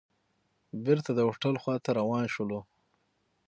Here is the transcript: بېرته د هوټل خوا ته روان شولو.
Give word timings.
بېرته 0.85 1.11
د 1.13 1.19
هوټل 1.27 1.55
خوا 1.61 1.75
ته 1.83 1.89
روان 1.99 2.25
شولو. 2.33 2.59